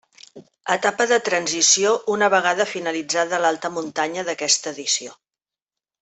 Etapa 0.75 1.05
de 1.11 1.19
transició 1.27 1.91
una 2.15 2.29
vegada 2.35 2.67
finalitzada 2.71 3.39
l'alta 3.43 3.71
muntanya 3.77 4.23
d'aquesta 4.31 4.73
edició. 4.77 5.13